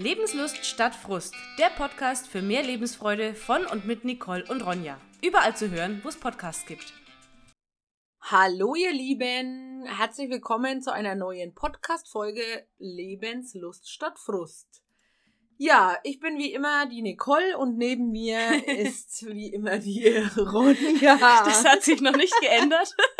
[0.00, 4.96] Lebenslust statt Frust, der Podcast für mehr Lebensfreude von und mit Nicole und Ronja.
[5.22, 6.92] Überall zu hören, wo es Podcasts gibt.
[8.20, 14.84] Hallo ihr Lieben, herzlich willkommen zu einer neuen Podcast-Folge Lebenslust statt Frust.
[15.56, 18.38] Ja, ich bin wie immer die Nicole und neben mir
[18.78, 21.18] ist wie immer die Ronja.
[21.44, 22.94] Das hat sich noch nicht geändert.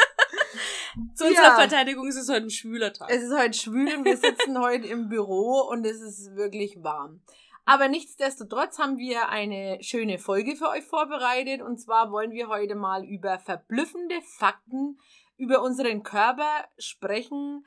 [1.15, 1.55] Zu unserer Ja.
[1.57, 3.11] Verteidigung ist es heute ein schwüler Tag.
[3.11, 7.21] Es ist heute schwül und wir sitzen heute im Büro und es ist wirklich warm.
[7.65, 12.75] Aber nichtsdestotrotz haben wir eine schöne Folge für euch vorbereitet und zwar wollen wir heute
[12.75, 14.99] mal über verblüffende Fakten
[15.37, 17.65] über unseren Körper sprechen,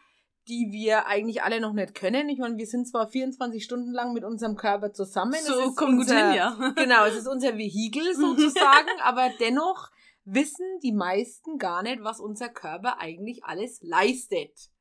[0.47, 2.27] die wir eigentlich alle noch nicht können.
[2.29, 5.35] Ich meine, wir sind zwar 24 Stunden lang mit unserem Körper zusammen.
[5.39, 6.73] So kommt gut unser- hin, ja.
[6.75, 9.89] Genau, es ist unser Vehikel sozusagen, aber dennoch
[10.23, 14.71] wissen die meisten gar nicht, was unser Körper eigentlich alles leistet.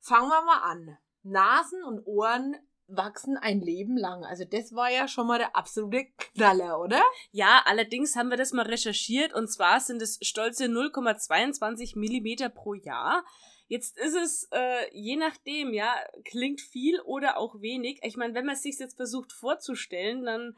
[0.00, 0.98] Fangen wir mal an.
[1.22, 2.56] Nasen und Ohren
[2.88, 4.24] wachsen ein Leben lang.
[4.24, 7.02] Also das war ja schon mal der absolute Knaller, oder?
[7.30, 12.74] Ja, allerdings haben wir das mal recherchiert und zwar sind es stolze 0,22 Millimeter pro
[12.74, 13.24] Jahr.
[13.66, 18.00] Jetzt ist es, äh, je nachdem, ja, klingt viel oder auch wenig.
[18.02, 20.56] Ich meine, wenn man es sich jetzt versucht vorzustellen, dann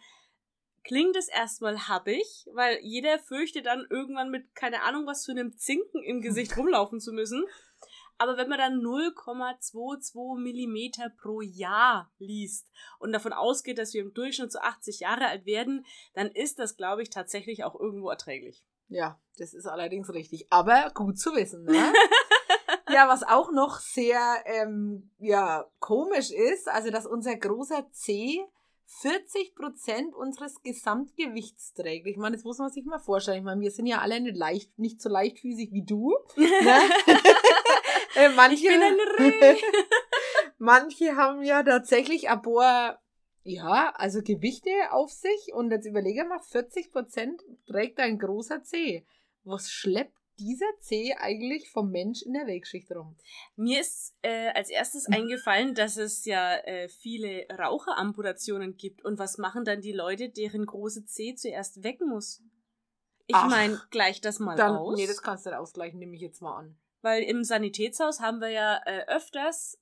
[0.84, 5.56] klingt es erstmal happig, weil jeder fürchtet dann irgendwann mit, keine Ahnung, was für einem
[5.56, 7.44] Zinken im Gesicht rumlaufen zu müssen.
[8.18, 14.12] Aber wenn man dann 0,22 Millimeter pro Jahr liest und davon ausgeht, dass wir im
[14.12, 18.62] Durchschnitt so 80 Jahre alt werden, dann ist das, glaube ich, tatsächlich auch irgendwo erträglich.
[18.88, 20.46] Ja, das ist allerdings richtig.
[20.50, 21.72] Aber gut zu wissen, ne?
[22.90, 28.44] ja, was auch noch sehr ähm, ja, komisch ist, also dass unser großer C
[28.98, 32.06] 40 Prozent unseres Gesamtgewichts trägt.
[32.06, 33.38] Ich meine, das muss man sich mal vorstellen.
[33.38, 36.16] Ich meine, wir sind ja alle nicht leicht, nicht so leichtfüßig wie du.
[36.36, 36.48] Ne?
[38.16, 38.69] äh, manche,
[40.58, 43.00] manche haben ja tatsächlich ein paar,
[43.44, 45.52] ja, also Gewichte auf sich.
[45.54, 49.06] Und jetzt überlege mal, 40 Prozent trägt ein großer C.
[49.44, 53.16] Was schleppt dieser C eigentlich vom Mensch in der Wegschicht rum?
[53.56, 59.04] Mir ist äh, als erstes eingefallen, dass es ja äh, viele Raucheramputationen gibt.
[59.04, 62.42] Und was machen dann die Leute, deren große C zuerst weg muss?
[63.26, 64.96] Ich meine, gleich das mal Dann, aus.
[64.96, 66.76] nee, das kannst du nicht ausgleichen, nehme ich jetzt mal an.
[67.02, 69.78] Weil im Sanitätshaus haben wir ja äh, öfters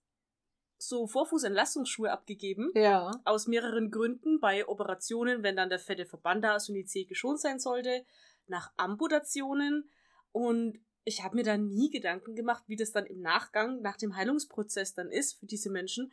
[0.77, 2.71] so Vorfußentlastungsschuhe abgegeben.
[2.75, 3.11] Ja.
[3.25, 4.39] Aus mehreren Gründen.
[4.41, 8.05] Bei Operationen, wenn dann der fette Verband da ist und die Zehe geschont sein sollte.
[8.47, 9.91] Nach Amputationen.
[10.33, 14.17] Und ich habe mir da nie Gedanken gemacht, wie das dann im Nachgang, nach dem
[14.17, 16.13] Heilungsprozess dann ist für diese Menschen.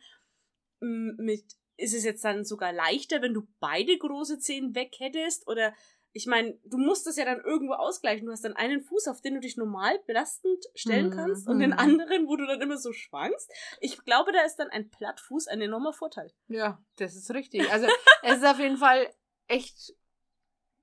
[0.80, 1.44] Mit,
[1.76, 5.46] ist es jetzt dann sogar leichter, wenn du beide große Zehen weg hättest?
[5.46, 5.74] Oder
[6.12, 8.24] ich meine, du musst das ja dann irgendwo ausgleichen.
[8.24, 11.58] Du hast dann einen Fuß, auf den du dich normal belastend stellen Mhm, kannst und
[11.58, 11.78] den mhm.
[11.78, 13.52] anderen, wo du dann immer so schwankst.
[13.80, 16.32] Ich glaube, da ist dann ein Plattfuß ein enormer Vorteil.
[16.48, 17.70] Ja, das ist richtig.
[17.70, 17.86] Also,
[18.22, 19.12] es ist auf jeden Fall
[19.46, 19.94] echt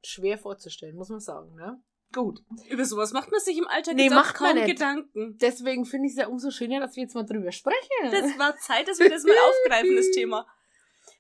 [0.06, 1.82] schwer vorzustellen, muss man sagen, ne?
[2.14, 2.40] Gut.
[2.70, 4.68] Über sowas macht man sich im Alltag Nee, macht man kaum nicht.
[4.74, 5.38] Gedanken.
[5.42, 8.12] Deswegen finde ich es ja umso schöner, dass wir jetzt mal drüber sprechen.
[8.12, 9.36] Das war Zeit, dass wir das mal
[9.66, 10.46] aufgreifen, das Thema.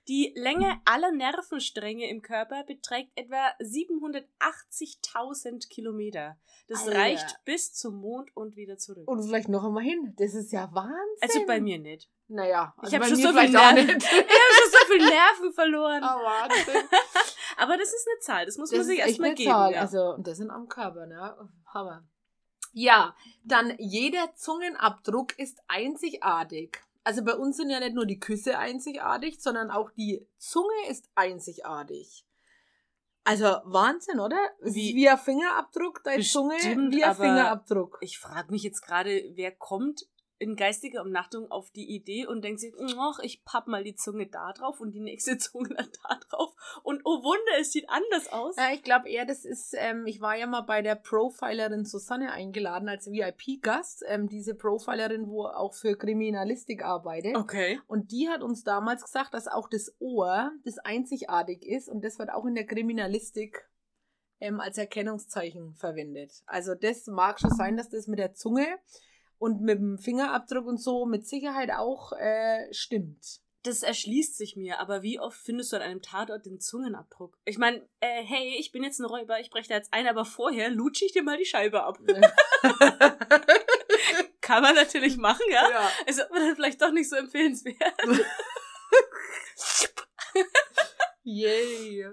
[0.07, 6.37] Die Länge aller Nervenstränge im Körper beträgt etwa 780.000 Kilometer.
[6.67, 6.99] Das Alter.
[6.99, 9.07] reicht bis zum Mond und wieder zurück.
[9.07, 10.13] Und vielleicht noch einmal hin.
[10.17, 10.97] Das ist ja Wahnsinn.
[11.21, 12.09] Also bei mir nicht.
[12.27, 13.77] Naja, Ich also hab bei schon so viel Nerven.
[13.79, 16.03] Ich habe schon so viel Nerven verloren.
[16.03, 16.83] Ah, Wahnsinn.
[17.63, 19.49] Aber das ist eine Zahl, das muss man Das sich ist echt erstmal geben.
[19.51, 19.73] Zahl.
[19.73, 19.81] Ja.
[19.81, 21.35] Also, und das sind am Körper, ne?
[21.73, 22.03] Hammer.
[22.73, 26.79] Ja, dann jeder Zungenabdruck ist einzigartig.
[27.03, 31.09] Also bei uns sind ja nicht nur die Küsse einzigartig, sondern auch die Zunge ist
[31.15, 32.25] einzigartig.
[33.25, 34.37] Also Wahnsinn, oder?
[34.61, 37.97] Wie- wie ein Fingerabdruck, deine Zunge wie ein Fingerabdruck.
[38.01, 40.05] Ich frage mich jetzt gerade, wer kommt
[40.43, 44.27] in geistiger Umnachtung auf die Idee und denkt sich, ach, ich papp mal die Zunge
[44.27, 46.53] da drauf und die nächste Zunge dann da drauf.
[46.83, 48.55] Und oh Wunder, es sieht anders aus.
[48.57, 52.31] Ja, ich glaube eher, das ist, ähm, ich war ja mal bei der Profilerin Susanne
[52.31, 54.03] eingeladen als VIP-Gast.
[54.07, 57.35] Ähm, diese Profilerin, wo auch für Kriminalistik arbeitet.
[57.37, 57.79] Okay.
[57.87, 62.19] Und die hat uns damals gesagt, dass auch das Ohr das einzigartig ist und das
[62.19, 63.67] wird auch in der Kriminalistik
[64.43, 66.43] ähm, als Erkennungszeichen verwendet.
[66.45, 68.67] Also das mag schon sein, dass das mit der Zunge
[69.43, 73.41] und mit dem Fingerabdruck und so mit Sicherheit auch äh, stimmt.
[73.63, 77.37] Das erschließt sich mir, aber wie oft findest du an einem Tatort den Zungenabdruck?
[77.43, 80.23] Ich meine, äh, hey, ich bin jetzt ein Räuber, ich breche da jetzt ein, aber
[80.23, 81.97] vorher lutsche ich dir mal die Scheibe ab.
[84.39, 85.69] Kann man natürlich machen, ja?
[85.69, 85.91] ja.
[86.05, 87.97] Ist aber dann vielleicht doch nicht so empfehlenswert.
[91.23, 92.07] Yay.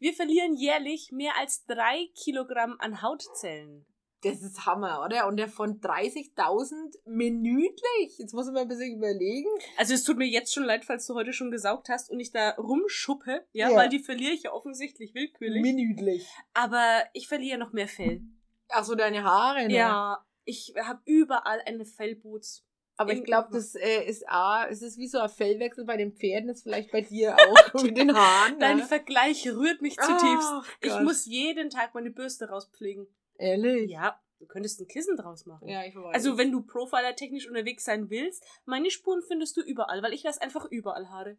[0.00, 3.86] Wir verlieren jährlich mehr als drei Kilogramm an Hautzellen.
[4.22, 5.26] Das ist Hammer, oder?
[5.28, 8.18] Und der von 30.000 minütlich.
[8.18, 9.48] Jetzt muss man mal ein bisschen überlegen.
[9.76, 12.32] Also es tut mir jetzt schon leid, falls du heute schon gesaugt hast und ich
[12.32, 13.76] da rumschuppe, ja, Ja.
[13.76, 15.62] weil die verliere ich ja offensichtlich willkürlich.
[15.62, 16.26] Minütlich.
[16.54, 18.22] Aber ich verliere noch mehr Fell.
[18.70, 19.74] Ach so, deine Haare, ne?
[19.74, 22.64] Ja, ich habe überall eine Fellboots.
[22.98, 26.12] Aber ich glaube, das äh, ist A, es ist wie so ein Fellwechsel bei den
[26.16, 28.58] Pferden, ist vielleicht bei dir auch mit den Haaren.
[28.58, 28.84] Dein ne?
[28.84, 30.48] Vergleich rührt mich zutiefst.
[30.50, 33.06] Ach Ich muss jeden Tag meine Bürste rauspflegen.
[33.38, 33.90] Ehrlich?
[33.90, 35.68] Ja, du könntest ein Kissen draus machen.
[35.68, 36.14] Ja, ich weiß.
[36.14, 40.42] Also wenn du Profiler-technisch unterwegs sein willst, meine Spuren findest du überall, weil ich lasse
[40.42, 41.36] einfach überall Haare.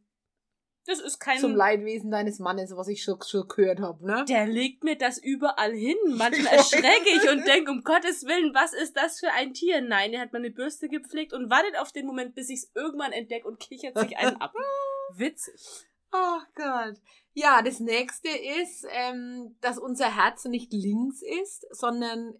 [0.88, 1.38] Das ist kein...
[1.38, 4.24] Zum Leidwesen deines Mannes, was ich schon, schon gehört habe, ne?
[4.30, 5.98] Der legt mir das überall hin.
[6.08, 9.82] Manchmal erschrecke ich und denke, um Gottes Willen, was ist das für ein Tier?
[9.82, 13.12] Nein, er hat meine Bürste gepflegt und wartet auf den Moment, bis ich es irgendwann
[13.12, 14.54] entdecke und kichert sich einen ab.
[15.14, 15.86] Witzig.
[16.12, 16.96] Ach Gott.
[17.40, 22.34] Ja, das nächste ist, ähm, dass unser Herz nicht links ist, sondern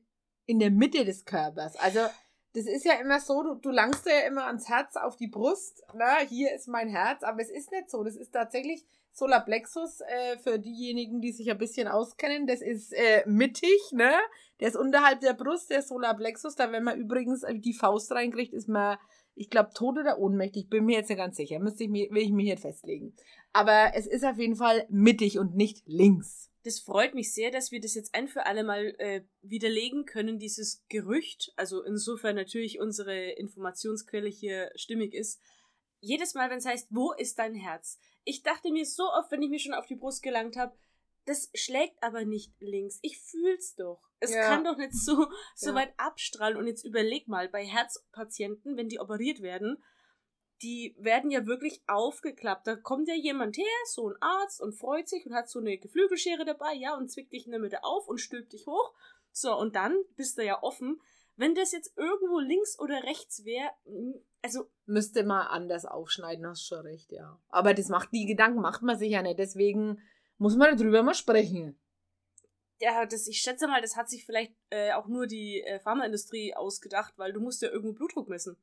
[0.48, 1.76] in der Mitte des Körpers.
[1.76, 2.00] Also,
[2.56, 5.84] das ist ja immer so, du, du langst ja immer ans Herz auf die Brust.
[5.94, 8.04] Na, hier ist mein Herz, aber es ist nicht so.
[8.04, 12.48] Das ist tatsächlich Solarplexus äh, für diejenigen, die sich ein bisschen auskennen.
[12.48, 14.14] Das ist äh, mittig, ne?
[14.60, 16.56] Der ist unterhalb der Brust, der Solarplexus.
[16.56, 18.98] Da, wenn man übrigens die Faust reinkriegt, ist man,
[19.36, 20.72] ich glaube, tot oder ohnmächtig.
[20.72, 21.60] Bin mir jetzt nicht ganz sicher.
[21.60, 23.16] Müsste ich mir, will ich mir hier festlegen.
[23.58, 26.52] Aber es ist auf jeden Fall mittig und nicht links.
[26.64, 30.38] Das freut mich sehr, dass wir das jetzt ein für alle Mal äh, widerlegen können,
[30.38, 31.54] dieses Gerücht.
[31.56, 35.40] Also insofern natürlich unsere Informationsquelle hier stimmig ist.
[36.02, 37.98] Jedes Mal, wenn es heißt, wo ist dein Herz?
[38.26, 40.76] Ich dachte mir so oft, wenn ich mir schon auf die Brust gelangt habe,
[41.26, 43.00] das schlägt aber nicht links.
[43.02, 44.00] Ich fühl's doch.
[44.20, 44.42] Es Ja.
[44.48, 45.78] kann doch nicht so, so Ja.
[45.78, 46.58] weit abstrahlen.
[46.58, 49.82] Und jetzt überleg mal, bei Herzpatienten, wenn die operiert werden,
[50.62, 52.68] die werden ja wirklich aufgeklappt.
[52.68, 55.78] Da kommt ja jemand her, so ein Arzt, und freut sich und hat so eine
[55.78, 58.94] Geflügelschere dabei, ja, und zwickt dich in der Mitte auf und stülpt dich hoch.
[59.32, 61.00] So, und dann bist du ja offen.
[61.36, 63.70] Wenn das jetzt irgendwo links oder rechts wäre,
[64.42, 67.40] also Müsste man anders aufschneiden, hast schon recht, ja.
[67.50, 69.38] Aber das macht, die Gedanken macht man sich ja nicht.
[69.38, 70.02] Deswegen
[70.40, 71.80] muss man darüber mal sprechen.
[72.80, 76.56] ja, das, ich schätze mal, das hat sich vielleicht äh, auch nur die äh, Pharmaindustrie
[76.56, 78.58] ausgedacht, weil du musst ja irgendwo Blutdruck messen.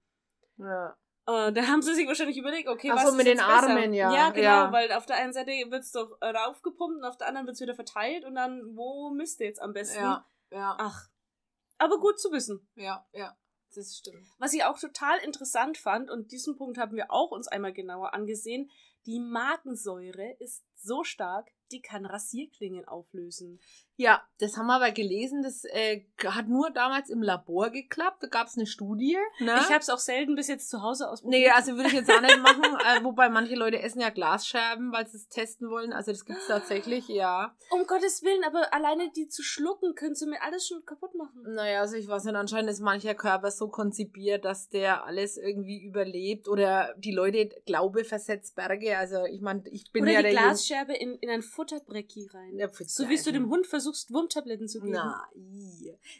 [0.58, 0.96] Ja.
[1.26, 3.49] Äh, da haben sie sich wahrscheinlich überlegt, okay, Ach was so, ist mit den besser?
[3.49, 4.73] Armen, ja, Ja, genau, ja.
[4.73, 7.75] weil auf der einen Seite wird's doch äh, raufgepumpt und auf der anderen wird's wieder
[7.75, 10.03] verteilt und dann, wo misst ihr jetzt am besten?
[10.03, 11.09] Ja, ja, Ach,
[11.79, 12.69] aber gut zu wissen.
[12.76, 13.37] ja, ja.
[13.76, 14.25] Das stimmt.
[14.38, 18.15] Was ich auch total interessant fand, und diesen Punkt haben wir auch uns einmal genauer
[18.15, 18.70] angesehen,
[19.05, 23.61] die Magensäure ist so stark, die kann Rasierklingen auflösen.
[23.96, 25.43] Ja, das haben wir aber gelesen.
[25.43, 28.23] Das äh, hat nur damals im Labor geklappt.
[28.23, 29.17] Da gab es eine Studie.
[29.38, 29.56] Ne?
[29.61, 31.11] Ich habe es auch selten bis jetzt zu Hause Nee,
[31.49, 31.52] ausprobiert.
[31.55, 32.62] also würde ich jetzt auch nicht machen.
[32.85, 35.93] Äh, wobei manche Leute essen ja Glasscherben, weil sie es testen wollen.
[35.93, 37.55] Also das gibt es tatsächlich, ja.
[37.70, 41.55] Um Gottes Willen, aber alleine die zu schlucken, können sie mir alles schon kaputt machen.
[41.55, 45.82] Naja, also ich weiß nicht, anscheinend ist mancher Körper so konzipiert, dass der alles irgendwie
[45.82, 46.49] überlebt.
[46.49, 48.99] Oder die Leute Glaube versetzt Berge.
[48.99, 52.58] Also ich meine, ich bin Oder ja die der Glasscherbe in, in ein Futterbrecki rein.
[52.58, 54.93] Ja, so wie du dem Hund versuchst, Wurmtabletten zu geben.
[54.93, 55.29] Na,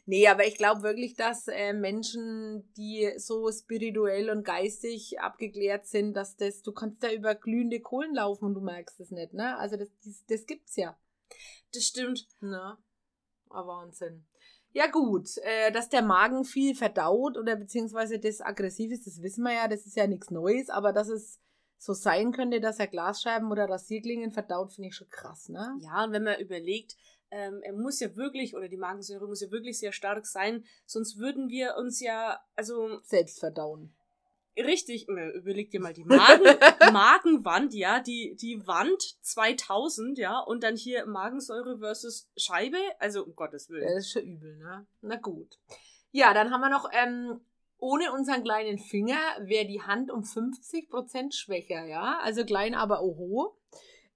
[0.06, 6.14] nee, aber ich glaube wirklich, dass äh, Menschen, die so spirituell und geistig abgeklärt sind,
[6.14, 9.56] dass das, du kannst da über glühende Kohlen laufen und du merkst es nicht, ne?
[9.58, 10.96] Also das, das, das gibt's ja.
[11.72, 12.26] Das stimmt.
[12.40, 12.76] Ne?
[13.50, 14.25] Ah, Wahnsinn.
[14.72, 19.44] Ja gut, äh, dass der Magen viel verdaut oder beziehungsweise das aggressiv ist, das wissen
[19.44, 21.38] wir ja, das ist ja nichts Neues, aber dass es
[21.79, 25.77] so sein könnte, dass er Glasscheiben oder Rasierklingen verdaut, finde ich schon krass, ne?
[25.81, 26.96] Ja, und wenn man überlegt,
[27.31, 31.19] ähm, er muss ja wirklich, oder die Magensäure muss ja wirklich sehr stark sein, sonst
[31.19, 33.93] würden wir uns ja, also Selbst verdauen.
[34.56, 36.44] richtig, überleg dir mal die Magen,
[36.93, 43.34] Magenwand, ja, die, die Wand 2000, ja, und dann hier Magensäure versus Scheibe, also um
[43.34, 43.84] Gottes Willen.
[43.84, 44.86] Das ist schon übel, ne?
[45.02, 45.58] Na gut.
[46.12, 47.40] Ja, dann haben wir noch, ähm,
[47.78, 52.19] ohne unseren kleinen Finger wäre die Hand um 50% schwächer, ja?
[52.22, 53.56] Also klein, aber oho.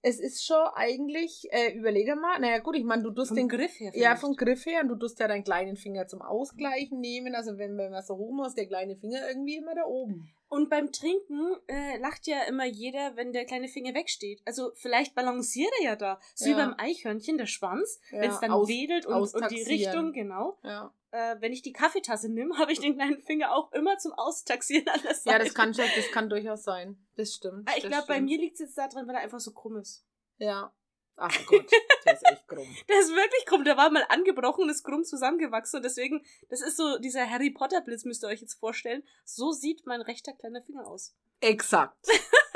[0.00, 3.48] Es ist schon eigentlich, äh, überlege mal, naja gut, ich meine, du tust Vom den
[3.48, 4.20] Griff her Ja, vielleicht.
[4.20, 7.34] vom Griff her und du tust ja deinen kleinen Finger zum Ausgleichen nehmen.
[7.34, 10.32] Also wenn, wenn man so hoch muss, der kleine Finger irgendwie immer da oben.
[10.50, 14.40] Und beim Trinken äh, lacht ja immer jeder, wenn der kleine Finger wegsteht.
[14.46, 16.20] Also vielleicht balanciert er ja da.
[16.34, 16.56] So wie Ja.
[16.56, 19.62] beim Eichhörnchen, der Schwanz, Ja, wenn es dann aus- wedelt und, und die.
[19.64, 20.56] Richtung, genau.
[20.62, 20.92] Ja.
[21.10, 24.88] Äh, wenn ich die Kaffeetasse nehme, habe ich den kleinen Finger auch immer zum Austaxieren
[24.88, 25.30] an der Seite.
[25.30, 26.98] Ja, das kann schon, das kann durchaus sein.
[27.16, 27.68] Das stimmt.
[27.68, 30.04] Ah, Ich glaube, bei mir liegt es jetzt daran, weil er einfach so krumm ist.
[30.38, 30.72] Ja.
[31.20, 31.68] Ach Gott,
[32.04, 32.76] der ist echt krumm.
[32.88, 33.64] Der ist wirklich krumm.
[33.64, 35.78] Der war mal angebrochen und ist krumm zusammengewachsen.
[35.78, 39.02] Und deswegen, das ist so, dieser Harry Potter Blitz müsst ihr euch jetzt vorstellen.
[39.24, 41.16] So sieht mein rechter kleiner Finger aus.
[41.40, 42.06] Exakt.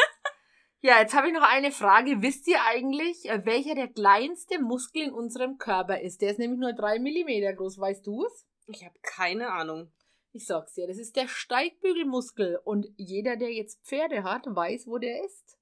[0.85, 2.23] Ja, jetzt habe ich noch eine Frage.
[2.23, 6.21] Wisst ihr eigentlich, äh, welcher der kleinste Muskel in unserem Körper ist?
[6.21, 7.79] Der ist nämlich nur drei Millimeter groß.
[7.79, 8.47] Weißt du es?
[8.67, 9.93] Ich habe keine Ahnung.
[10.33, 12.59] Ich sag's dir, das ist der Steigbügelmuskel.
[12.65, 15.57] Und jeder, der jetzt Pferde hat, weiß, wo der ist.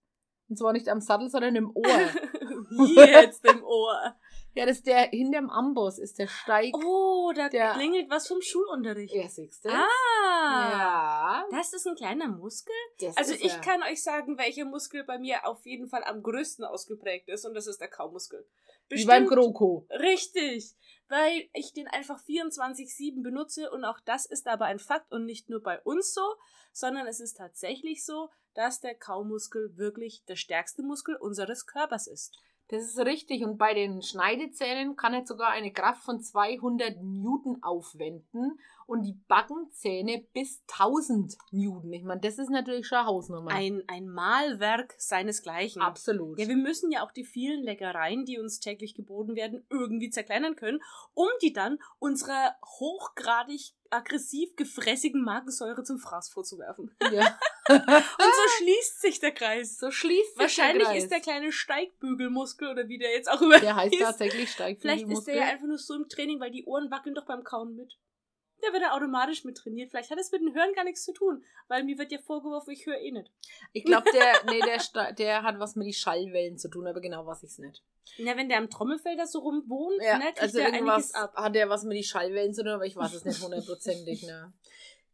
[0.48, 1.84] Und zwar nicht am Sattel, sondern im Ohr.
[1.84, 4.16] Wie jetzt im Ohr?
[4.54, 6.74] Ja, das ist der hinterm Amboss, ist der Steig.
[6.76, 9.14] Oh, da Der- klingelt was vom Schulunterricht.
[9.14, 9.68] Ja, siehst du?
[9.68, 9.86] Ah,
[10.70, 11.44] Ja.
[11.50, 12.74] das ist ein kleiner Muskel?
[13.00, 13.60] Das Also ich er.
[13.60, 17.54] kann euch sagen, welcher Muskel bei mir auf jeden Fall am größten ausgeprägt ist und
[17.54, 18.44] das ist der Kaumuskel.
[18.88, 19.86] Wie beim GroKo.
[19.90, 20.74] Richtig,
[21.08, 25.48] weil ich den einfach 24-7 benutze und auch das ist aber ein Fakt und nicht
[25.48, 26.22] nur bei uns so,
[26.72, 32.36] sondern es ist tatsächlich so, dass der Kaumuskel wirklich der stärkste Muskel unseres Körpers ist.
[32.70, 33.44] Das ist richtig.
[33.44, 39.18] Und bei den Schneidezähnen kann er sogar eine Kraft von 200 Newton aufwenden und die
[39.26, 41.92] Backenzähne bis 1000 Newton.
[41.92, 43.50] Ich meine, das ist natürlich schon eine Hausnummer.
[43.50, 45.82] Ein, ein Malwerk seinesgleichen.
[45.82, 46.38] Absolut.
[46.38, 50.54] Ja, wir müssen ja auch die vielen Leckereien, die uns täglich geboten werden, irgendwie zerkleinern
[50.54, 50.80] können,
[51.14, 56.94] um die dann unserer hochgradig aggressiv gefrässigen Magensäure zum Fraß vorzuwerfen.
[57.12, 57.36] ja.
[57.70, 59.78] Und so schließt sich der Kreis.
[59.78, 61.02] so schließt sich Wahrscheinlich der Kreis.
[61.04, 64.02] ist der kleine Steigbügelmuskel oder wie der jetzt auch immer Der heißt hieß.
[64.02, 65.34] tatsächlich Vielleicht ist Steigbügelmuskel.
[65.34, 67.96] der ja einfach nur so im Training, weil die Ohren wackeln doch beim Kauen mit.
[68.62, 69.90] Der wird ja automatisch mit trainiert.
[69.90, 72.70] Vielleicht hat es mit dem Hören gar nichts zu tun, weil mir wird ja vorgeworfen,
[72.72, 73.30] ich höre eh nicht.
[73.72, 77.00] Ich glaube, der, nee, der, Sta- der hat was mit den Schallwellen zu tun, aber
[77.00, 77.82] genau weiß ich's nicht.
[78.18, 81.34] Na, wenn der am Trommelfelder so rumwohnt, Ja, ne, kriegt also er irgendwas ab.
[81.36, 84.24] hat der was mit den Schallwellen zu tun, aber ich weiß es nicht hundertprozentig.
[84.24, 84.52] Ne?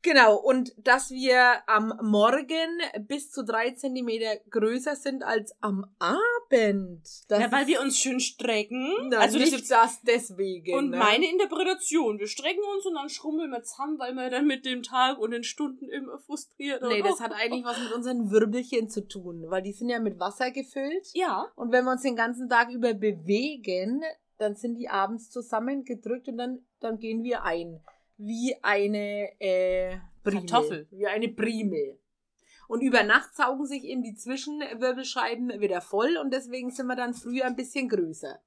[0.06, 7.02] Genau, und dass wir am Morgen bis zu drei Zentimeter größer sind als am Abend.
[7.26, 9.08] Das Ja, weil wir uns schön strecken.
[9.10, 10.78] Na, also das nicht ist das deswegen.
[10.78, 10.98] und ne?
[10.98, 12.20] meine Interpretation.
[12.20, 15.32] Wir strecken uns und dann schrummeln wir zusammen, weil wir dann mit dem Tag und
[15.32, 19.62] den Stunden immer frustriert Nee, das hat eigentlich was mit unseren Wirbelchen zu tun, weil
[19.62, 21.08] die sind ja mit Wasser gefüllt.
[21.14, 24.04] Ja, Und wenn wir uns den ganzen Tag über bewegen,
[24.38, 27.80] dann sind die abends zusammengedrückt und dann, dann gehen wir ein.
[28.18, 30.46] Wie eine äh, Primel.
[30.46, 30.86] Kartoffel.
[30.90, 31.98] Wie eine Primel.
[32.68, 37.14] Und über Nacht saugen sich eben die Zwischenwirbelscheiben wieder voll und deswegen sind wir dann
[37.14, 38.40] früher ein bisschen größer.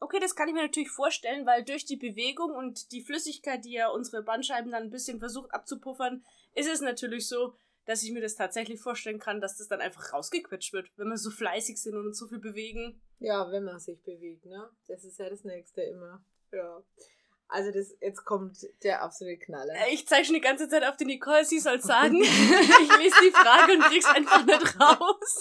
[0.00, 3.72] okay, das kann ich mir natürlich vorstellen, weil durch die Bewegung und die Flüssigkeit, die
[3.72, 6.24] ja unsere Bandscheiben dann ein bisschen versucht abzupuffern,
[6.54, 10.12] ist es natürlich so, dass ich mir das tatsächlich vorstellen kann, dass das dann einfach
[10.12, 13.00] rausgequetscht wird, wenn wir so fleißig sind und uns so viel bewegen.
[13.18, 14.70] Ja, wenn man sich bewegt, ne?
[14.86, 16.24] Das ist ja das Nächste immer.
[16.52, 16.82] Ja.
[17.50, 19.74] Also das, jetzt kommt der absolute Knaller.
[19.74, 22.22] Äh, Ich zeige schon die ganze Zeit auf die Nicole, sie soll sagen.
[22.22, 25.40] ich lese die Frage und krieg's einfach nicht raus.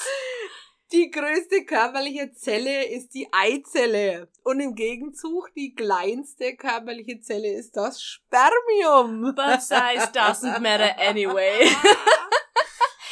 [0.92, 4.28] Die größte körperliche Zelle ist die Eizelle.
[4.44, 9.36] Und im Gegenzug die kleinste körperliche Zelle ist das Spermium.
[9.36, 11.70] But size doesn't matter anyway.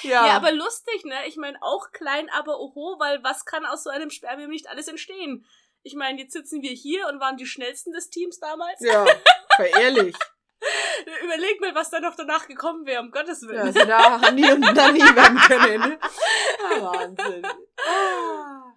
[0.03, 1.15] Ja, Ja, aber lustig, ne?
[1.27, 4.87] Ich meine, auch klein, aber oho, weil was kann aus so einem Spermium nicht alles
[4.87, 5.43] entstehen?
[5.87, 8.81] Ich meine, jetzt sitzen wir hier und waren die schnellsten des Teams damals.
[8.81, 9.05] ja,
[9.79, 10.15] ehrlich.
[11.23, 13.61] Überleg mal, was da noch danach gekommen wäre, um Gottes Ja, Willen.
[13.61, 15.97] also da nie und dann nie werden können.
[16.61, 17.45] Ah, Wahnsinn.
[17.87, 18.73] Ah.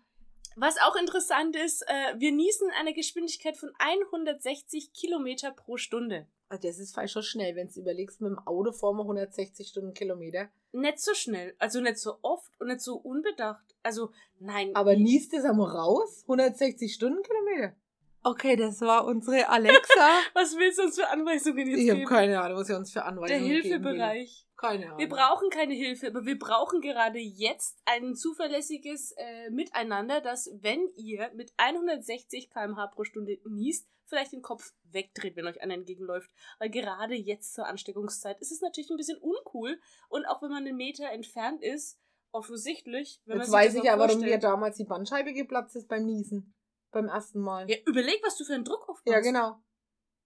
[0.56, 6.26] Was auch interessant ist, äh, wir niesen eine Geschwindigkeit von 160 Kilometer pro Stunde.
[6.48, 9.68] Also Das ist falsch schon schnell, wenn du überlegst, mit dem Auto fahren wir 160
[9.68, 10.48] Stundenkilometer.
[10.72, 13.69] Nicht so schnell, also nicht so oft und nicht so unbedacht.
[13.82, 14.70] Also, nein.
[14.74, 16.22] Aber niest es einmal raus?
[16.26, 17.76] 160 Stundenkilometer?
[18.22, 20.08] Okay, das war unsere Alexa.
[20.34, 22.10] Was willst du uns für Anweisungen jetzt ich habe geben?
[22.10, 23.62] keine Ahnung, was sie uns für Der Anweisungen geben will.
[23.62, 24.46] Hilfebereich.
[24.58, 24.98] Keine Ahnung.
[24.98, 30.86] Wir brauchen keine Hilfe, aber wir brauchen gerade jetzt ein zuverlässiges äh, Miteinander, dass wenn
[30.96, 36.30] ihr mit 160 km/h pro Stunde niest, vielleicht den Kopf wegdreht, wenn euch einer entgegenläuft.
[36.58, 40.66] Weil gerade jetzt zur Ansteckungszeit ist es natürlich ein bisschen uncool und auch wenn man
[40.66, 41.98] einen Meter entfernt ist,
[42.32, 45.88] offensichtlich, wenn Jetzt man sich weiß ich ja, warum mir damals die Bandscheibe geplatzt ist
[45.88, 46.54] beim Niesen.
[46.92, 47.70] Beim ersten Mal.
[47.70, 49.06] Ja, überleg, was du für einen Druck aufbaust.
[49.06, 49.56] Ja, genau.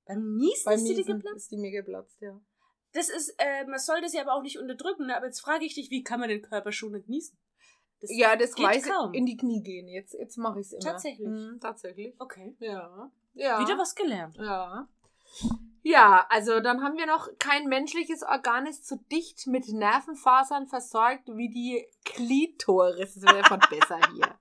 [0.07, 1.37] Beim Niesen Beim ist die dir Niesen geplatzt?
[1.37, 2.41] ist die mir geplatzt, ja.
[2.93, 5.17] Das ist, äh, man soll das ja aber auch nicht unterdrücken, ne?
[5.17, 7.39] aber jetzt frage ich dich, wie kann man den Körper schonend niesen?
[8.01, 9.13] Das Ja, das geht weiß kaum.
[9.13, 9.19] ich.
[9.19, 9.89] In die Knie gehen.
[9.89, 10.81] Jetzt, jetzt mache ich es immer.
[10.81, 11.27] Tatsächlich?
[11.27, 12.15] Mhm, tatsächlich.
[12.21, 12.55] Okay.
[12.61, 13.11] Ja.
[13.33, 13.61] ja.
[13.61, 14.37] Wieder was gelernt.
[14.37, 14.89] Ja.
[15.87, 21.29] Ja, also dann haben wir noch kein menschliches Organ ist so dicht mit Nervenfasern versorgt
[21.29, 23.15] wie die Klitoris.
[23.15, 24.35] Das wäre von besser hier.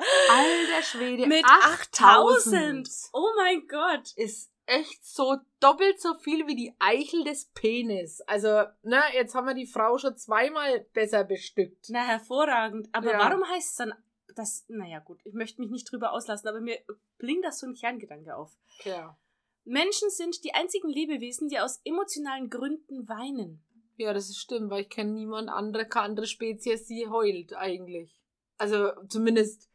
[0.30, 1.26] Alter Schwede.
[1.26, 2.88] Mit 8000 8000.
[3.14, 4.12] Oh mein Gott.
[4.16, 8.20] ist echt so doppelt so viel wie die Eichel des Penis.
[8.26, 11.86] Also, ne, jetzt haben wir die Frau schon zweimal besser bestückt.
[11.88, 12.88] Na, hervorragend.
[12.92, 13.18] Aber Ja.
[13.18, 13.94] warum heißt es dann,
[14.36, 16.78] das, naja gut, ich möchte mich nicht drüber auslassen, aber mir
[17.18, 18.52] blinkt das so ein Kerngedanke auf.
[18.84, 19.18] Ja.
[19.64, 23.62] Menschen sind die einzigen Lebewesen, die aus emotionalen Gründen weinen.
[23.96, 28.18] Ja, das ist stimmt, weil ich kenne niemand andere, keine andere Spezies, die heult eigentlich.
[28.56, 29.70] Also zumindest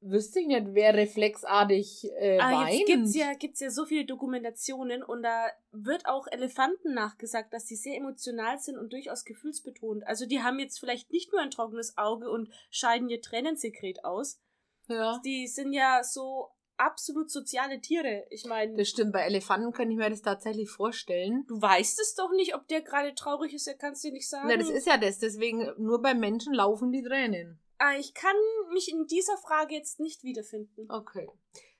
[0.00, 2.78] wüsste ich nicht, wer reflexartig äh, Aber weint.
[2.78, 7.64] jetzt gibt's ja, gibt's ja so viele Dokumentationen und da wird auch Elefanten nachgesagt, dass
[7.64, 10.06] die sehr emotional sind und durchaus gefühlsbetont.
[10.06, 14.40] Also die haben jetzt vielleicht nicht nur ein trockenes Auge und scheiden ihr Tränensekret aus.
[14.88, 15.20] ja.
[15.24, 18.26] Die sind ja so absolut soziale Tiere.
[18.30, 21.44] Ich meine, Das stimmt, bei Elefanten könnte ich mir das tatsächlich vorstellen.
[21.48, 24.28] du weißt es doch nicht, ob der gerade traurig ist, er kann es dir nicht
[24.28, 24.48] sagen.
[24.48, 27.58] Na, das ist ja das, deswegen nur bei Menschen laufen die Tränen.
[27.78, 28.36] ah, ich kann
[28.72, 30.90] mich in dieser Frage jetzt nicht wiederfinden.
[30.90, 31.28] Okay.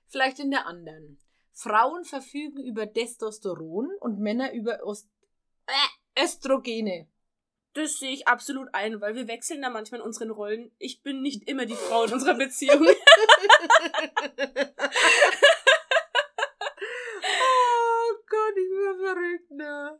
[0.07, 1.19] Vielleicht in der anderen.
[1.53, 5.09] Frauen verfügen über Testosteron und Männer über Ost
[5.67, 7.07] äh, Östrogene.
[7.73, 10.71] Das sehe ich absolut ein, weil wir wechseln da manchmal in unseren Rollen.
[10.79, 12.81] Ich bin nicht immer die Frau in unserer Beziehung.
[12.87, 12.93] oh
[18.27, 19.99] Gott, ich bin verrückt, ne?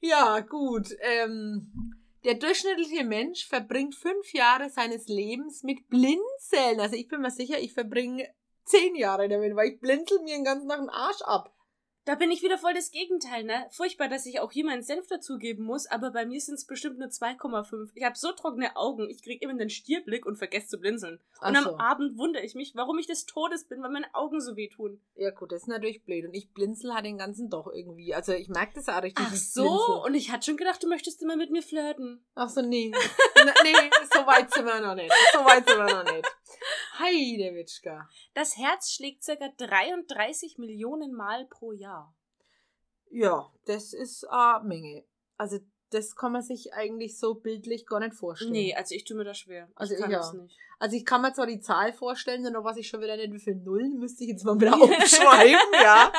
[0.00, 0.88] Ja, gut.
[1.00, 1.94] Ähm,
[2.24, 6.80] der durchschnittliche Mensch verbringt fünf Jahre seines Lebens mit Blinzeln.
[6.80, 8.28] Also ich bin mir sicher, ich verbringe
[8.64, 11.55] zehn Jahre damit, weil ich blinzel mir den ganzen Tag den Arsch ab.
[12.06, 13.66] Da bin ich wieder voll das Gegenteil, ne?
[13.72, 17.00] Furchtbar, dass ich auch hier meinen Senf dazugeben muss, aber bei mir sind es bestimmt
[17.00, 17.90] nur 2,5.
[17.96, 21.16] Ich habe so trockene Augen, ich krieg immer den Stierblick und vergesse zu blinzeln.
[21.40, 21.70] Und Ach so.
[21.74, 25.00] am Abend wundere ich mich, warum ich des Todes bin, weil meine Augen so wehtun.
[25.16, 26.26] Ja gut, das ist natürlich blöd.
[26.26, 28.14] Und ich blinzel halt den ganzen doch irgendwie.
[28.14, 29.26] Also ich merke das auch richtig.
[29.28, 29.94] Ach so, blinzel.
[30.06, 32.24] und ich hatte schon gedacht, du möchtest immer mit mir flirten.
[32.36, 32.92] Ach so, nee.
[33.62, 35.12] Nee, so weit sind wir noch nicht.
[35.32, 36.26] So weit sind wir noch nicht.
[36.98, 38.08] Heide Witschka.
[38.34, 39.48] Das Herz schlägt ca.
[39.56, 42.14] 33 Millionen Mal pro Jahr.
[43.10, 45.04] Ja, das ist eine Menge.
[45.36, 45.58] Also
[45.90, 48.52] das kann man sich eigentlich so bildlich gar nicht vorstellen.
[48.52, 49.68] Nee, also ich tue mir das schwer.
[49.76, 50.18] Also ich kann ja.
[50.18, 50.56] das nicht.
[50.78, 53.38] Also ich kann mir zwar die Zahl vorstellen, nur was ich schon wieder nicht, wie
[53.38, 56.12] viele Nullen müsste ich jetzt mal wieder aufschreiben, ja.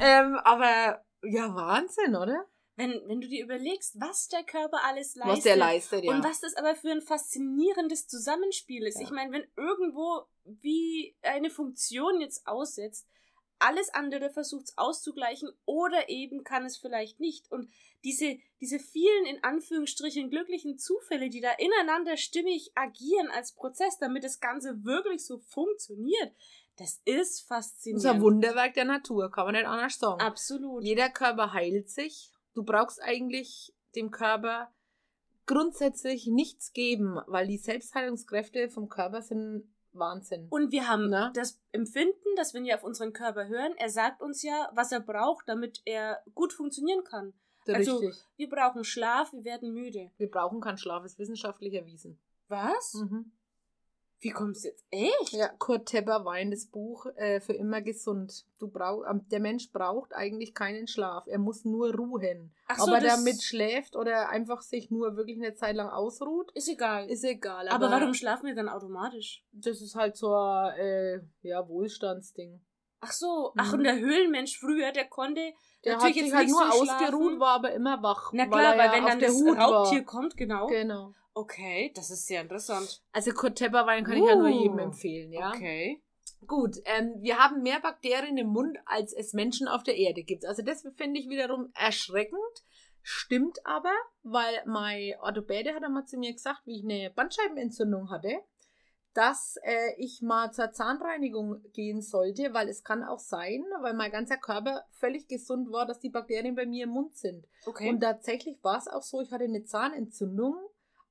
[0.00, 2.44] Ähm, aber ja, Wahnsinn, oder?
[2.76, 5.36] Wenn, wenn du dir überlegst, was der Körper alles leistet.
[5.36, 6.12] Was der leistet, ja.
[6.12, 8.96] Und was das aber für ein faszinierendes Zusammenspiel ist.
[8.96, 9.02] Ja.
[9.02, 13.06] Ich meine, wenn irgendwo wie eine Funktion jetzt aussetzt,
[13.58, 17.50] alles andere versucht es auszugleichen oder eben kann es vielleicht nicht.
[17.50, 17.70] Und
[18.02, 24.24] diese, diese vielen in Anführungsstrichen glücklichen Zufälle, die da ineinander stimmig agieren als Prozess, damit
[24.24, 26.32] das Ganze wirklich so funktioniert,
[26.76, 28.06] das ist das ist faszinierend.
[28.06, 30.20] ein Wunderwerk der Natur, kann man nicht anders sagen.
[30.20, 30.82] Absolut.
[30.82, 32.30] Jeder Körper heilt sich.
[32.54, 34.72] Du brauchst eigentlich dem Körper
[35.46, 40.48] grundsätzlich nichts geben, weil die Selbstheilungskräfte vom Körper sind Wahnsinn.
[40.50, 41.30] Und wir haben Na?
[41.34, 45.00] das Empfinden, dass wenn wir auf unseren Körper hören, er sagt uns ja, was er
[45.00, 47.32] braucht, damit er gut funktionieren kann.
[47.66, 48.22] Also, Richtig.
[48.36, 50.10] wir brauchen Schlaf, wir werden müde.
[50.18, 52.18] Wir brauchen keinen Schlaf, ist wissenschaftlich erwiesen.
[52.48, 52.94] Was?
[52.94, 53.32] Mhm.
[54.24, 54.86] Wie kommst du jetzt?
[54.90, 55.32] Echt?
[55.32, 58.46] Ja, Kurt Tepper Wein, das Buch äh, für immer gesund.
[58.58, 61.26] Du brauch, ähm, der Mensch braucht eigentlich keinen Schlaf.
[61.26, 62.54] Er muss nur ruhen.
[62.66, 65.90] Ach Ob so, er das damit schläft oder einfach sich nur wirklich eine Zeit lang
[65.90, 67.10] ausruht, ist egal.
[67.10, 67.68] ist egal.
[67.68, 69.44] aber, warum schlafen wir dann automatisch?
[69.52, 72.62] Das ist halt so ein äh, ja, Wohlstandsding.
[73.06, 73.78] Ach so, ach Mhm.
[73.78, 75.52] und der Höhlenmensch früher, der konnte
[75.84, 78.30] Der natürlich hat sich halt nicht nur so ausgeruht, war aber immer wach.
[78.32, 80.04] Na klar, weil ja wenn dann der das Hut Raubtier war.
[80.06, 80.66] kommt, genau.
[80.66, 81.12] Genau.
[81.34, 83.02] Okay, das ist sehr interessant.
[83.12, 84.62] Also Kurt Tepper Wein kann ich ja nur Uh.
[84.62, 85.50] jedem empfehlen, ja.
[85.50, 86.00] Okay.
[86.46, 90.44] Gut, ähm, wir haben mehr Bakterien im Mund, als es Menschen auf der Erde gibt.
[90.46, 92.38] Also das finde ich wiederum erschreckend.
[93.02, 98.38] Stimmt aber, weil mein Orthopäde hat einmal zu mir gesagt, wie ich eine Bandscheibenentzündung hatte,
[99.14, 104.10] dass äh, ich mal zur Zahnreinigung gehen sollte, weil es kann auch sein, weil mein
[104.10, 107.46] ganzer Körper völlig gesund war, dass die Bakterien bei mir im Mund sind.
[107.64, 107.88] Okay.
[107.88, 110.56] Und tatsächlich war es auch so, ich hatte eine Zahnentzündung,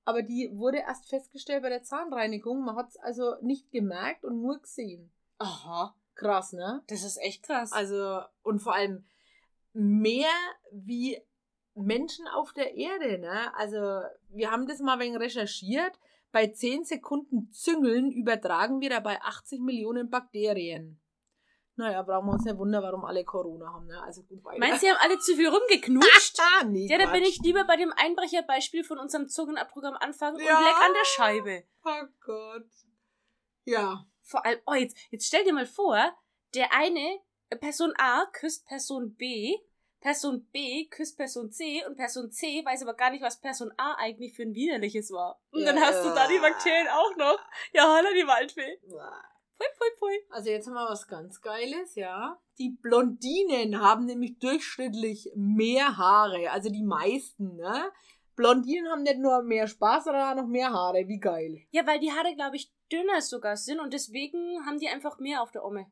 [0.03, 2.63] aber die wurde erst festgestellt bei der Zahnreinigung.
[2.63, 5.11] Man hat es also nicht gemerkt und nur gesehen.
[5.37, 6.83] Aha, Krass, ne?
[6.87, 7.71] das ist echt krass.
[7.71, 9.05] Also, und vor allem
[9.73, 10.29] mehr
[10.71, 11.19] wie
[11.73, 13.55] Menschen auf der Erde, ne?
[13.55, 15.99] Also, wir haben das mal ein wenig recherchiert.
[16.33, 20.99] Bei 10 Sekunden Züngeln übertragen wir dabei 80 Millionen Bakterien.
[21.75, 24.01] Naja, brauchen wir uns nicht wundern, warum alle Corona haben, ne?
[24.03, 24.59] Also gut weiter.
[24.59, 26.39] Meinst du, sie haben alle zu viel rumgeknutscht?
[26.65, 30.57] Nee, Ja, da bin ich lieber bei dem Einbrecherbeispiel von unserem Zungenabdruck am Anfang Ja.
[30.57, 31.63] und leck an der Scheibe.
[31.85, 32.67] Oh Gott.
[33.65, 34.05] Ja.
[34.23, 35.97] Vor allem, oh, jetzt, jetzt stell dir mal vor,
[36.55, 37.19] der eine,
[37.49, 39.55] äh, Person A küsst Person B,
[40.03, 43.93] Person B küsst Person C und Person C weiß aber gar nicht, was Person A
[43.93, 45.39] eigentlich für ein widerliches war.
[45.51, 46.39] Und Ja, dann hast du da die.
[46.39, 47.39] Bakterien auch noch.
[47.71, 48.79] Ja, holla die Waldfee.
[48.81, 50.19] Pfui, pfui, pfui.
[50.29, 52.37] Also jetzt haben wir was ganz Geiles, ja.
[52.57, 57.89] Die Blondinen haben nämlich durchschnittlich mehr Haare, also die meisten, ne?
[58.35, 61.07] Blondinen haben nicht nur mehr Spaß, sondern auch noch mehr Haare.
[61.07, 61.61] Wie geil.
[61.71, 65.41] Ja, weil die Haare, glaube ich, dünner sogar sind und deswegen haben die einfach mehr
[65.41, 65.89] auf der Omme.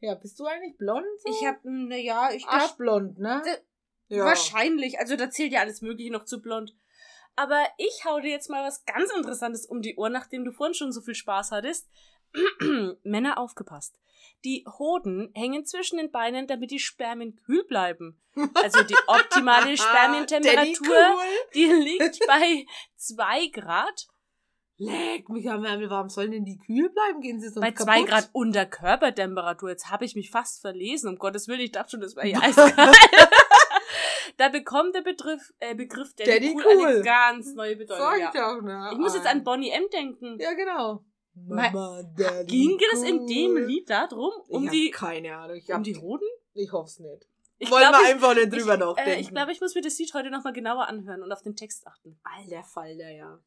[0.00, 1.06] Ja, bist du eigentlich blond?
[1.24, 1.30] So?
[1.30, 3.42] Ich hab, naja, ich glaube, Aschblond, ne?
[4.08, 4.24] Ja.
[4.24, 4.98] Wahrscheinlich.
[4.98, 6.74] Also da zählt ja alles Mögliche noch zu blond.
[7.36, 10.74] Aber ich hau dir jetzt mal was ganz Interessantes um die Ohren, nachdem du vorhin
[10.74, 11.88] schon so viel Spaß hattest.
[13.02, 14.00] Männer aufgepasst.
[14.44, 18.20] Die Hoden hängen zwischen den Beinen, damit die Spermien kühl bleiben.
[18.54, 21.18] Also die optimale Spermientemperatur,
[21.54, 24.08] die liegt bei 2 Grad.
[24.82, 27.20] Leck mich am Ärmel, warum sollen denn die kühl bleiben?
[27.20, 28.08] Gehen sie sonst Bei 2 kaputt?
[28.08, 29.68] Grad unter Körpertemperatur.
[29.68, 31.10] Jetzt habe ich mich fast verlesen.
[31.10, 32.74] Um Gottes Willen, ich dachte schon, das wäre ja eiskalt.
[34.38, 36.86] da bekommt der Begriff, äh, Begriff Daddy, Daddy cool, cool.
[36.86, 38.04] eine ganz neue Bedeutung.
[38.06, 38.54] Sag ich Ja.
[38.54, 38.88] doch, ne?
[38.92, 40.38] Ich muss jetzt an Bonnie M denken.
[40.40, 41.04] Ja, genau.
[41.34, 45.56] Mama, Daddy Ging es in dem Lied darum, um die, keine Ahnung.
[45.56, 46.26] Ich, um die Hoden?
[46.54, 47.26] ich hoffe es nicht.
[47.62, 49.10] Ich Wollen glaub, wir ich- einfach nicht drüber ich, nachdenken.
[49.10, 51.56] äh, ich glaube, ich muss mir das Lied heute nochmal genauer anhören und auf den
[51.56, 52.18] Text achten.
[52.22, 53.38] Alter Falter, ja.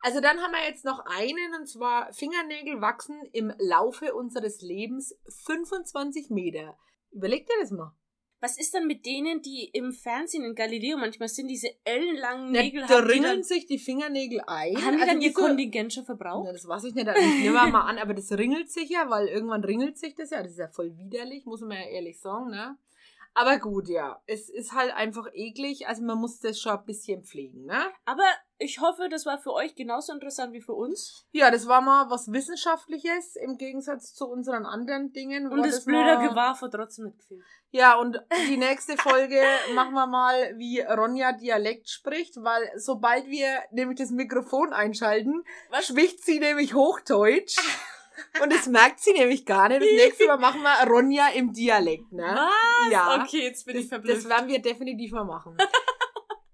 [0.00, 5.14] Also dann haben wir jetzt noch einen, und zwar Fingernägel wachsen im Laufe unseres Lebens
[5.46, 6.76] 25 Meter.
[7.12, 7.92] Überleg dir das mal.
[8.40, 12.82] Was ist dann mit denen, die im Fernsehen in Galileo manchmal sind, diese ellenlangen Nägel
[12.82, 14.74] da haben, die ringeln dann, sich die Fingernägel ein.
[14.84, 16.44] haben die dann Also ihr wie so- Kontingent schon verbraucht?
[16.46, 19.08] Na, das weiß ich nicht, also ich nehme mal an, aber das ringelt sich ja,
[19.08, 20.42] weil irgendwann ringelt sich das ja.
[20.42, 22.76] Das ist ja voll widerlich, muss man ja ehrlich sagen, ne?
[23.34, 24.20] Aber gut, ja.
[24.26, 27.82] Es ist halt einfach eklig, also man muss das schon ein bisschen pflegen, ne?
[28.04, 28.24] Aber
[28.58, 31.26] ich hoffe, das war für euch genauso interessant wie für uns.
[31.32, 35.50] Ja, das war mal was Wissenschaftliches im Gegensatz zu unseren anderen Dingen.
[35.50, 37.42] Und das das blöde Gewahr hat trotzdem nicht gefehlt.
[37.70, 39.40] Ja, und die nächste Folge
[39.74, 45.86] machen wir mal, wie Ronja Dialekt spricht, weil sobald wir nämlich das Mikrofon einschalten, Was?
[45.86, 47.56] spricht sie nämlich Hochdeutsch.
[48.42, 49.82] Und das merkt sie nämlich gar nicht.
[49.82, 52.24] Das nächste Mal machen wir Ronja im Dialekt, ne?
[52.24, 52.92] Was?
[52.92, 53.22] Ja.
[53.22, 54.18] Okay, jetzt bin ich verblüfft.
[54.24, 55.56] das werden wir definitiv mal machen.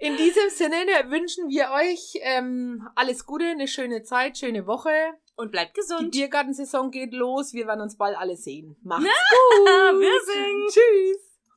[0.00, 4.90] In diesem Sinne ne, wünschen wir euch ähm, alles Gute, eine schöne Zeit, schöne Woche.
[5.36, 6.10] Und bleibt Die gesund.
[6.12, 7.52] Biergartensaison geht los.
[7.52, 8.76] Wir werden uns bald alle sehen.
[8.82, 9.04] Macht's
[9.56, 9.66] gut.
[10.00, 10.68] wir singen.
[10.68, 11.27] Tschüss.